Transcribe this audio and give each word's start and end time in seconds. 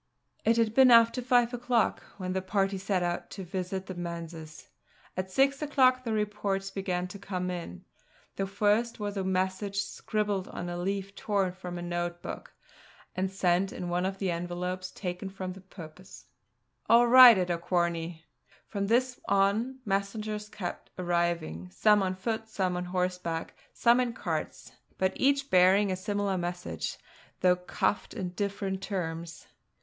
It 0.43 0.57
had 0.57 0.73
been 0.73 0.89
after 0.89 1.21
five 1.21 1.53
o'clock 1.53 2.01
when 2.17 2.33
the 2.33 2.41
party 2.41 2.79
set 2.79 3.03
out 3.03 3.29
to 3.29 3.43
visit 3.43 3.85
the 3.85 3.93
manses; 3.93 4.67
at 5.15 5.29
six 5.29 5.61
o'clock 5.61 6.03
the 6.03 6.11
reports 6.11 6.71
began 6.71 7.07
to 7.09 7.19
come 7.19 7.51
in. 7.51 7.85
The 8.35 8.47
first 8.47 8.99
was 8.99 9.15
a 9.15 9.23
message 9.23 9.77
scribbled 9.83 10.47
on 10.47 10.69
a 10.69 10.77
leaf 10.79 11.13
torn 11.13 11.51
from 11.51 11.77
a 11.77 11.83
note 11.83 12.23
book, 12.23 12.51
and 13.15 13.29
sent 13.31 13.71
in 13.71 13.89
one 13.89 14.07
of 14.07 14.17
the 14.17 14.31
envelopes 14.31 14.89
taken 14.89 15.29
for 15.29 15.45
the 15.49 15.61
purpose. 15.61 16.25
"All 16.89 17.05
right 17.05 17.37
at 17.37 17.51
Auquharney." 17.51 18.23
From 18.67 18.87
this 18.87 19.19
on, 19.29 19.81
messengers 19.85 20.49
kept 20.49 20.89
arriving, 20.97 21.69
some 21.69 22.01
on 22.01 22.15
foot, 22.15 22.49
some 22.49 22.75
on 22.75 22.85
horseback, 22.85 23.53
some 23.71 23.99
in 23.99 24.13
carts: 24.13 24.71
but 24.97 25.13
each 25.15 25.51
bearing 25.51 25.91
a 25.91 25.95
similar 25.95 26.39
message, 26.39 26.97
though 27.41 27.55
couched 27.55 28.15
in 28.15 28.29
different 28.29 28.81
terms. 28.81 29.45